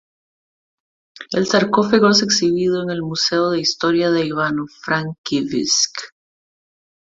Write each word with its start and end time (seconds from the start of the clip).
El 1.29 1.45
sarcófago 1.45 2.09
es 2.09 2.23
exhibido 2.23 2.81
en 2.81 2.89
el 2.89 3.03
Museo 3.03 3.51
de 3.51 3.59
historia 3.59 4.09
de 4.09 4.25
Ivano-Frankivsk. 4.25 6.15